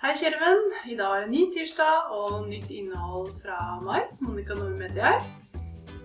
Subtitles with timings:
[0.00, 0.62] Hei, kjære venn.
[0.88, 4.06] I dag er det ny tirsdag og nytt innhold fra meg.
[4.24, 5.58] Monica Nordme heter jeg.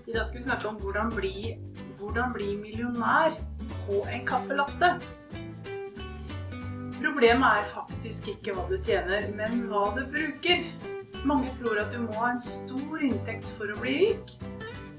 [0.09, 1.53] I dag skal vi snakke om hvordan bli,
[2.01, 3.37] hvordan bli millionær
[3.85, 4.89] på en kaffelatte.
[6.99, 10.67] Problemet er faktisk ikke hva du tjener, men hva du bruker.
[11.23, 14.37] Mange tror at du må ha en stor inntekt for å bli rik,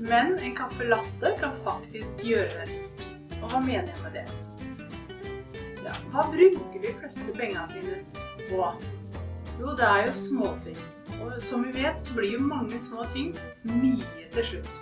[0.00, 3.08] men en kaffelatte kan faktisk gjøre deg rik.
[3.42, 4.45] Og hva mener jeg med det?
[5.86, 8.00] Ja, hva bruker de fleste pengene sine
[8.48, 8.62] på?
[9.60, 10.78] Jo, det er jo småting.
[11.22, 13.36] Og som vi vet, så blir jo mange små ting
[13.70, 14.80] mye til slutt.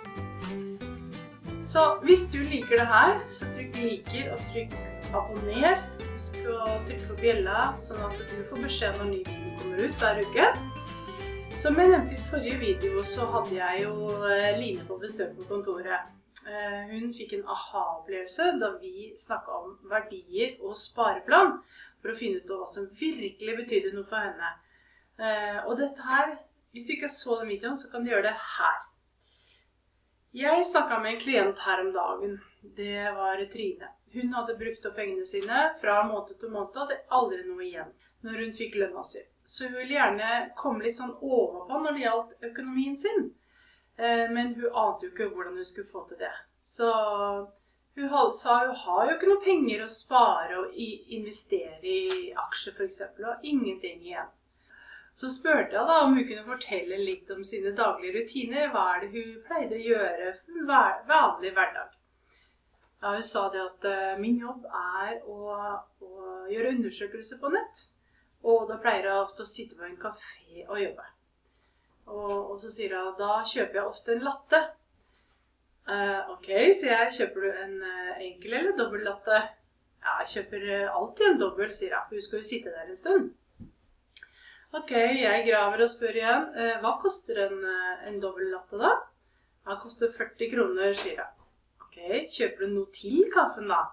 [1.61, 4.73] Så hvis du liker det her, så trykk 'liker' og trykk
[5.13, 5.77] 'abonner'.
[6.15, 10.01] Husk å trykke på bjella, sånn at du får beskjed når ny video kommer ut
[10.01, 10.49] hver uke.
[11.55, 15.47] Som jeg nevnte i forrige video, så hadde jeg jo eh, Line på besøk på
[15.53, 16.14] kontoret.
[16.45, 21.55] Eh, hun fikk en aha-opplevelse da vi snakka om verdier og spareplan,
[22.01, 24.51] for å finne ut hva som virkelig betydde noe for henne.
[25.17, 26.37] Eh, og dette her
[26.75, 28.79] Hvis du ikke så den videoen, så kan du gjøre det her.
[30.35, 32.33] Jeg snakka med en klient her om dagen.
[32.75, 33.87] Det var Trine.
[34.11, 37.93] Hun hadde brukt opp pengene sine fra måned til måned og hadde aldri noe igjen
[38.27, 39.23] når hun fikk lønna si.
[39.39, 43.29] Så hun ville gjerne komme litt sånn overpå når det gjaldt økonomien sin.
[43.97, 46.33] Eh, men hun ante jo ikke hvordan hun skulle få til det.
[46.61, 46.91] Så
[47.95, 50.79] hun sa hun har jo ikke noe penger å spare og
[51.17, 53.01] investere i aksjer f.eks.
[53.23, 54.33] Og ingenting igjen.
[55.15, 58.67] Så spurte jeg da om hun kunne fortelle litt om sine daglige rutiner.
[58.73, 60.73] Hva er det hun pleide å gjøre for en
[61.07, 61.93] vanlig hverdag?
[62.99, 65.55] Ja, hun sa det at uh, min jobb er å,
[66.03, 66.11] å,
[66.51, 67.87] gjøre undersøkelser på nett.
[68.43, 71.07] Og da pleier jeg ofte å sitte på en kafé og jobbe.
[72.05, 74.61] Og, og så sier hun da kjøper jeg ofte en latte.
[75.85, 77.13] Uh, ok, sier jeg.
[77.19, 79.41] Kjøper du en uh, enkel eller dobbel latte?
[80.05, 82.13] Ja, jeg kjøper alltid en dobbel, sier hun.
[82.13, 83.33] Hun skal jo sitte der en stund.
[84.75, 86.47] Ok, jeg graver og spør igjen.
[86.59, 88.91] Eh, hva koster en, eh, en dobbel latte, da?
[89.65, 91.45] Den koster 40 kroner, sier jeg.
[91.85, 91.97] Ok,
[92.33, 93.85] kjøper du noe til kaffen, da?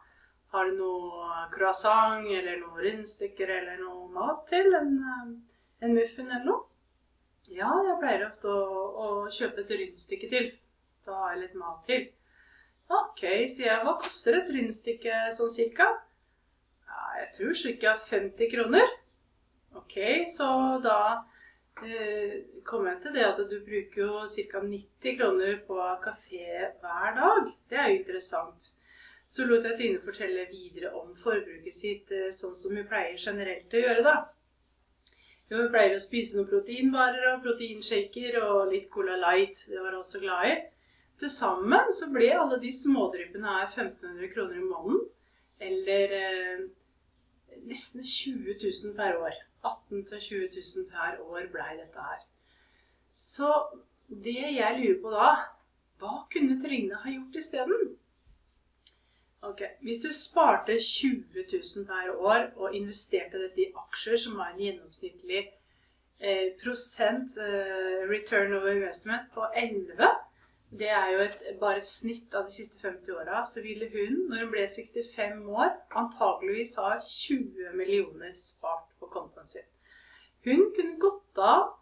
[0.52, 4.74] Har du noe croissant eller noe rundstykker eller noe mat til?
[4.74, 6.66] En, eh, en muffin eller noe?
[7.50, 10.50] Ja, jeg pleier ofte å, å kjøpe et rundstykke til.
[11.02, 12.04] Da har jeg litt mat til.
[12.92, 13.82] Ok, sier jeg.
[13.82, 15.88] Hva koster et rundstykke sånn cirka?
[16.86, 17.96] Ja, jeg tror ca.
[18.10, 18.94] 50 kroner.
[19.80, 19.96] Ok,
[20.30, 20.46] så
[20.84, 20.98] da
[21.82, 22.36] eh,
[22.68, 24.22] kom jeg til det at du bruker jo
[24.52, 24.62] ca.
[24.62, 26.46] 90 kroner på kafé
[26.82, 27.50] hver dag.
[27.68, 28.70] Det er jo interessant.
[29.26, 33.72] Så lot jeg Trine fortelle videre om forbruket sitt, eh, sånn som hun pleier generelt
[33.74, 34.16] å gjøre, da.
[35.52, 39.58] Jo, hun pleier å spise noen proteinvarer og proteinshaker og litt Cola Light.
[39.68, 40.54] Det var hun også glad i.
[41.20, 45.02] Til sammen så ble alle de smådryppene her 1500 kroner i måneden.
[45.60, 46.62] Eller eh,
[47.68, 49.36] nesten 20 000 per år.
[49.60, 52.24] 18 000-20 000 per år blei dette her.
[53.12, 53.52] Så
[54.08, 55.28] det jeg lurer på da
[56.00, 57.92] Hva kunne Trine ha gjort isteden?
[59.42, 64.52] Ok, Hvis du sparte 20 000 per år og investerte dette i aksjer, som var
[64.52, 65.40] en gjennomsnittlig
[66.20, 70.12] eh, prosent eh, return over investment på 11
[70.78, 73.42] det er jo et, bare et snitt av de siste 50 åra.
[73.44, 79.48] Så ville hun, når hun ble 65 år, antageligvis ha 20 millioner spart på kontoen
[79.48, 79.68] sin.
[80.46, 81.74] Hun kunne gått av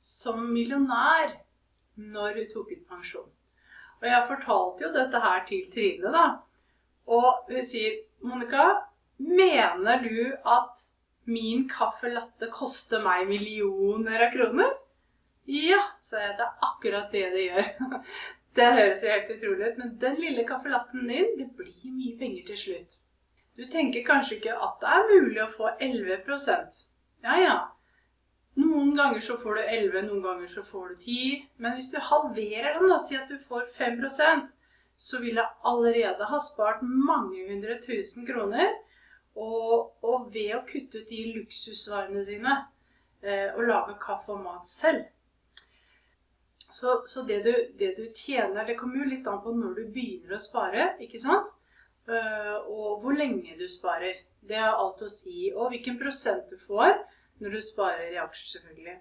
[0.00, 1.34] som millionær
[1.96, 3.32] når hun tok ut pensjon.
[3.98, 6.26] Og jeg fortalte jo dette her til Trine, da.
[7.06, 8.66] Og hun sier, 'Monica,
[9.18, 10.82] mener du at
[11.24, 14.74] min caffè latte koster meg millioner av kroner?'
[15.46, 16.34] Ja, sa jeg.
[16.38, 17.68] Det er akkurat det det gjør.
[18.56, 22.14] Det høres jo helt utrolig ut, men den lille caffè latten din, det blir mye
[22.18, 22.94] penger til slutt.
[23.56, 26.78] Du tenker kanskje ikke at det er mulig å få 11%
[27.24, 27.56] Ja, ja.
[28.56, 31.44] Noen ganger så får du 11, noen ganger så får du 10.
[31.60, 34.00] Men hvis du halverer den, da, si at du får 5
[34.96, 38.72] så vil jeg allerede ha spart mange hundre tusen kroner.
[39.36, 42.54] Og, og ved å kutte ut de luksusvarene sine
[43.20, 45.04] eh, og lage kaffe og mat selv.
[46.70, 49.82] Så, så det, du, det, du, tjener, det kommer jo litt an på når du
[49.92, 51.52] begynner å spare, ikke sant?
[52.06, 54.18] Uh, og hvor lenge du sparer.
[54.46, 55.50] Det har alt å si.
[55.52, 56.94] Og hvilken prosent du får
[57.42, 58.96] når du sparer i aksjer, selvfølgelig.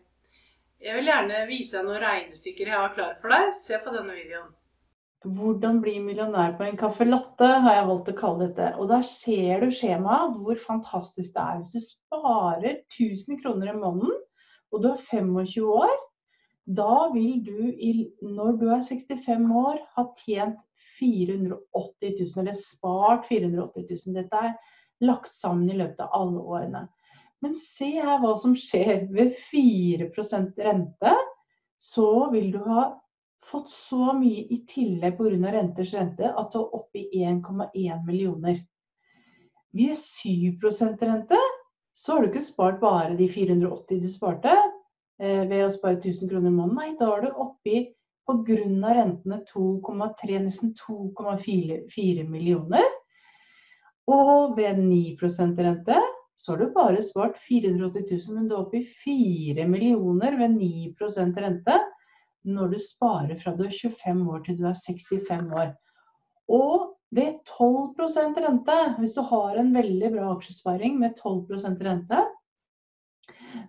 [0.86, 3.52] Jeg vil gjerne vise deg noen regnestykker jeg har klare for deg.
[3.58, 4.54] Se på denne videoen.
[5.26, 8.68] Hvordan bli millionær på en caffè latte, har jeg valgt å kalle dette.
[8.78, 11.62] Og da ser du skjemaet hvor fantastisk det er.
[11.64, 14.20] Hvis du sparer 1000 kroner i måneden,
[14.74, 15.96] og du er 25 år,
[16.66, 17.58] da vil du,
[18.26, 20.62] når du er 65 år, ha tjent
[21.00, 24.18] 480 000, eller spart 480 000.
[24.18, 24.56] Dette er
[25.06, 26.84] lagt sammen i løpet av alle årene.
[27.44, 31.16] Men se her hva som skjer ved 4% rente.
[31.82, 32.88] Så vil du ha
[33.46, 35.52] fått så mye i tillegg pga.
[35.54, 38.64] renters rente at det er oppe i 1,1 millioner.
[39.76, 41.40] Ved 7% rente
[41.96, 46.32] så har du ikke spart bare de 480 du sparte eh, ved å spare 1000
[46.32, 46.76] kroner i måneden.
[46.80, 47.84] Nei, da er du oppe i
[48.26, 48.58] pga.
[48.98, 52.88] rentene 2,3, nesten 2,4 millioner.
[54.12, 56.02] Og ved 9% rente
[56.38, 60.58] så har du bare spart 480 000, men du er oppe i 4 millioner ved
[60.60, 61.78] 9% rente
[62.46, 65.74] når du sparer fra du er 25 år til du er 65 år.
[66.54, 72.24] Og ved 12% rente, hvis du har en veldig bra aksjesparing med 12% rente,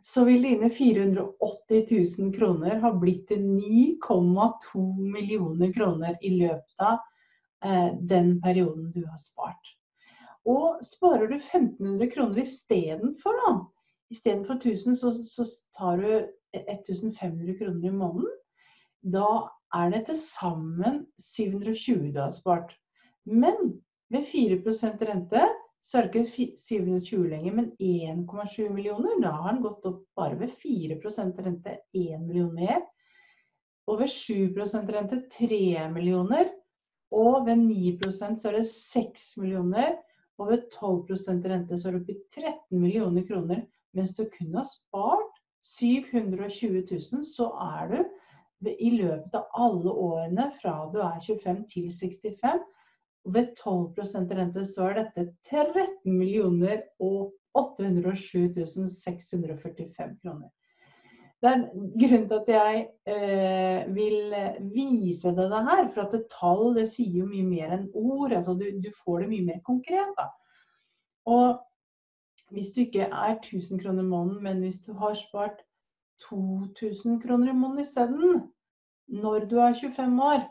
[0.02, 4.82] så vil dine 480 000 kroner ha blitt til 9,2
[5.14, 6.98] millioner kroner i løpet av
[7.64, 9.72] eh, den perioden du har spart.
[10.46, 13.54] Og sparer du 1500 kroner istedenfor, da,
[14.14, 15.46] istedenfor 1000, så, så
[15.76, 16.10] tar du
[16.56, 18.28] 1500 kroner i måneden.
[19.06, 19.28] Da
[19.76, 22.72] er det til sammen 720 du har spart.
[23.26, 23.76] Men
[24.10, 24.58] ved 4
[25.06, 25.46] rente
[25.82, 29.20] så er det ikke 720 lenger, men 1,7 millioner.
[29.22, 32.82] Da har den gått opp bare ved 4% rente 1 million mer.
[33.86, 36.50] Og ved 7% rente 3 millioner.
[37.14, 39.94] Og ved 9 så er det 6 millioner.
[40.38, 43.62] Og ved 12% rente så er det oppi 13 millioner kroner.
[43.94, 47.46] Mens du kun har spart 720 000, så
[47.78, 48.02] er du
[48.64, 52.64] i løpet av alle årene fra du er 25 til 65
[53.34, 58.54] ved 12% rente så er dette 13 millioner og 807
[58.92, 60.48] 645 kroner.
[61.42, 61.64] Det er
[62.00, 64.34] grunnen til at jeg eh, vil
[64.72, 65.84] vise deg det her.
[65.92, 68.32] For at et tall det sier jo mye mer enn ord.
[68.32, 70.14] altså Du, du får det mye mer konkret.
[70.16, 70.30] da.
[71.26, 71.60] Og
[72.54, 75.60] hvis du ikke er 1000 kroner måneden, men hvis du har spart
[76.22, 78.44] 2000 kroner i måneden isteden,
[79.08, 80.46] når du er 25 år,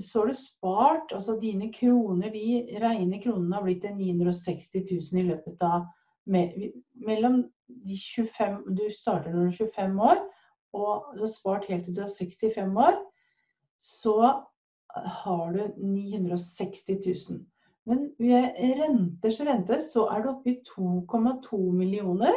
[0.00, 4.68] så har du spart altså dine kroner, de rene kronene har blitt til 960
[5.12, 5.88] 000 i løpet av
[6.30, 10.22] mellom de 25 Du starter når du er 25 år,
[10.72, 13.00] og du har spart helt til du er 65 år.
[13.80, 14.16] Så
[15.24, 16.84] har du 960
[17.30, 17.40] 000.
[17.86, 22.36] Men ved renters rente så er du oppe i 2,2 millioner.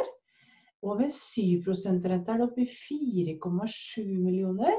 [0.84, 1.64] Og ved 7
[2.04, 4.74] rente er det oppe i 4,7 millioner.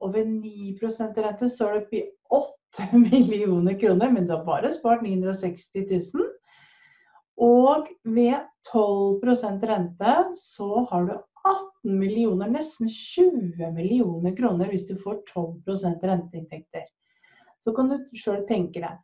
[0.00, 2.02] Og ved 9 rente så er det oppi
[2.32, 5.68] 8 millioner kroner, men du har bare spart 960
[6.16, 6.30] 000.
[7.36, 9.20] Og ved 12
[9.68, 11.14] rente så har du
[11.44, 16.84] 18 millioner, nesten 20 millioner kroner hvis du får 12% renteinntekter.
[17.60, 18.98] Så kan du sjøl tenke deg.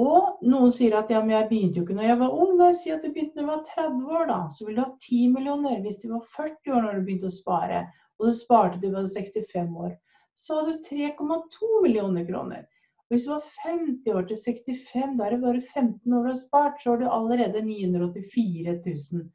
[0.00, 2.54] Og noen sier at ja, men jeg begynte jo ikke når jeg var ung.
[2.58, 4.88] Nei, sier at du begynte når du var 30 år, da, så vil du ha
[4.90, 7.84] 10 millioner hvis du var 40 år når du begynte å spare.
[8.18, 9.94] Og du sparte til du var 65 år
[10.34, 12.66] så hadde du 3,2 millioner kroner.
[13.04, 16.30] Og hvis du var 50 år til 65, da er det bare 15 år du
[16.32, 18.74] har spart, så har du allerede 984
[19.14, 19.28] 000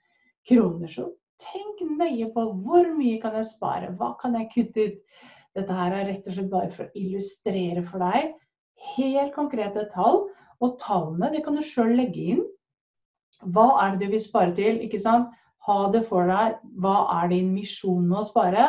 [0.50, 0.92] kroner.
[0.92, 1.08] Så
[1.40, 5.00] tenk nøye på hvor mye kan jeg spare, hva kan jeg kutte ut?
[5.58, 8.36] Dette her er rett og slett bare for å illustrere for deg
[8.96, 10.28] helt konkrete tall.
[10.66, 12.46] Og tallene det kan du sjøl legge inn.
[13.56, 14.82] Hva er det du vil spare til?
[14.84, 15.30] ikke sant?
[15.68, 16.60] Ha det for deg.
[16.84, 18.68] Hva er din misjon med å spare?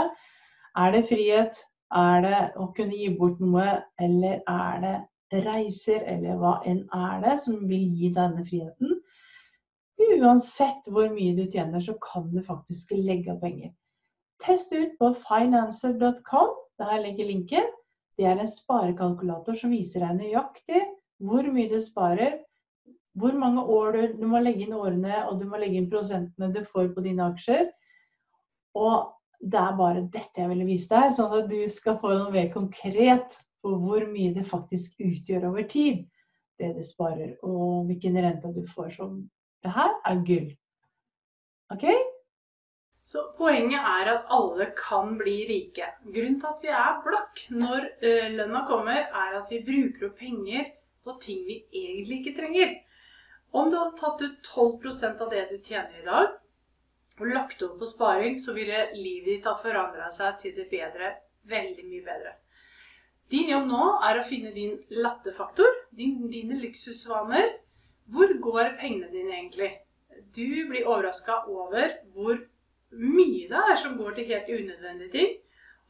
[0.78, 1.58] Er det frihet?
[1.90, 7.24] Er det å kunne gi bort noe, eller er det reiser, eller hva enn er
[7.24, 9.00] det som vil gi denne friheten?
[10.00, 13.72] Uansett hvor mye du tjener, så kan du faktisk legge av penger.
[14.40, 16.54] Test ut på financer.com.
[16.80, 17.66] Der ligger linken.
[18.16, 20.80] Det er en sparekalkulator som viser deg nøyaktig
[21.20, 22.38] hvor mye du sparer,
[23.18, 26.52] hvor mange år du, du må legge inn årene, og du må legge inn prosentene
[26.54, 27.68] du får på dine aksjer.
[28.78, 29.10] Og
[29.40, 32.50] det er bare dette jeg ville vise deg, sånn at du skal få noe mer
[32.54, 36.06] konkret på hvor mye det faktisk utgjør over tid,
[36.60, 38.94] det du sparer, og hvilken rente du får.
[38.96, 39.10] Så
[39.64, 40.48] det her er gull.
[41.74, 41.86] OK?
[43.10, 45.88] Så poenget er at alle kan bli rike.
[46.04, 50.20] Grunnen til at vi er blakk når uh, lønna kommer, er at vi bruker opp
[50.20, 50.68] penger
[51.10, 52.76] på ting vi egentlig ikke trenger.
[53.50, 56.36] Om du hadde tatt ut 12% av det du tjener i dag,
[57.20, 61.16] og lagt over på sparing, så ville livet ditt ha forandra seg til det bedre.
[61.50, 62.36] Veldig mye bedre.
[63.30, 67.52] Din jobb nå er å finne din lattefaktor, din, dine luksusvaner.
[68.10, 69.70] Hvor går pengene dine egentlig?
[70.34, 72.40] Du blir overraska over hvor
[72.90, 75.36] mye det er som går til helt unødvendige ting.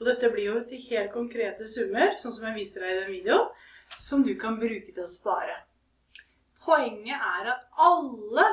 [0.00, 3.10] Og dette blir jo til helt konkrete summer, sånn som jeg viste deg i den
[3.12, 3.48] videoen,
[3.96, 5.56] som du kan bruke til å spare.
[6.60, 8.46] Poenget er at alle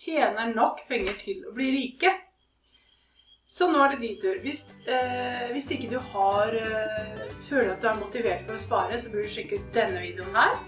[0.00, 2.12] tjener nok penger til å bli rike.
[3.50, 4.36] Så nå er det din tur.
[4.44, 8.98] Hvis, eh, hvis ikke du har eh, føler at du er motivert for å spare,
[8.98, 10.60] så bør du sjekke ut denne videoen her.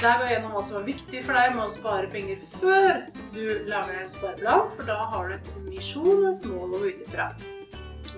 [0.00, 3.04] Der går jeg gjennom hva som er viktig for deg med å spare penger før
[3.36, 6.90] du lager en spareplan, for da har du et misjon og et mål å gå
[6.90, 7.28] ut ifra.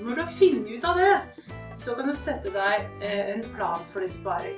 [0.00, 1.12] Når du har funnet ut av det,
[1.76, 4.56] så kan du sette deg eh, en plan for din sparing.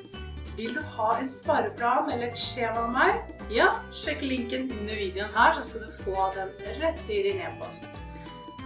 [0.58, 3.28] Vil du ha en spareplan eller et skjema av meg?
[3.54, 6.50] Ja, sjekk linken under videoen her, så skal du få den
[6.80, 7.86] rett i din e-post.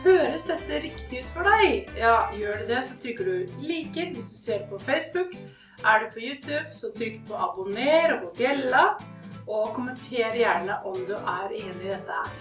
[0.00, 1.92] Høres dette riktig ut for deg?
[2.00, 5.36] Ja, gjør det det, så trykker du 'liker' hvis du ser på Facebook.
[5.84, 8.96] Er du på YouTube, så trykk på 'abonner' og på bjella.
[9.44, 12.32] Og kommenter gjerne om du er enig i dette her.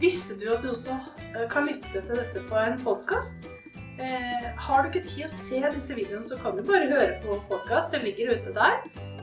[0.00, 0.98] Visste du at du også
[1.36, 3.46] eh, kan lytte til dette på en podkast?
[4.00, 7.36] Eh, har du ikke tid å se disse videoene, så kan du bare høre på
[7.50, 7.92] podkast.
[7.92, 8.78] Den ligger ute der.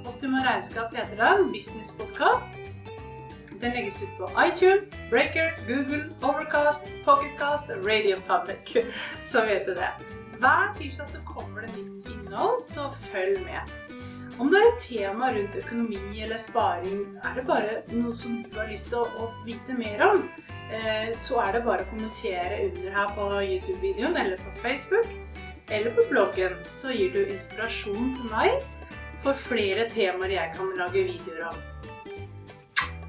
[0.06, 1.50] Optima regnskap heter den.
[1.54, 2.60] Businesspodkast.
[3.58, 8.86] Den legges ut på iTunes, Breaker, Google, Overcast, Pocketcast Radio Public.
[9.32, 9.90] Så vet du det.
[10.38, 13.74] Hver tirsdag så kommer det nytt innhold, så følg med.
[14.38, 18.60] Om det er et tema rundt økonomi eller sparing, er det bare noe som du
[18.60, 20.28] har lyst til å, å vite mer om,
[20.70, 25.10] eh, så er det bare å kommentere under her på YouTube-videoen eller på Facebook
[25.74, 26.54] eller på bloggen.
[26.70, 28.62] Så gir du inspirasjon til meg
[29.26, 31.62] for flere temaer jeg kan lage videoer om.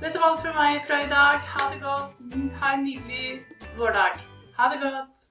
[0.00, 1.44] Dette var alt fra meg fra i dag.
[1.52, 2.20] Ha det godt.
[2.62, 3.42] Ha en nydelig
[3.76, 4.16] vårdag.
[4.56, 5.27] Ha det godt.